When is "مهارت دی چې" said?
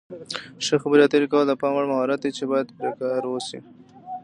1.91-2.43